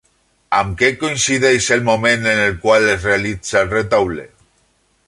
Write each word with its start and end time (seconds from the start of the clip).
Amb 0.59 0.71
què 0.79 0.87
coincideix 1.03 1.67
el 1.77 1.85
moment 1.91 2.27
en 2.33 2.43
el 2.47 2.59
qual 2.65 2.89
es 2.95 3.07
realitza 3.11 3.63
el 3.63 3.71
retaule? 3.79 4.29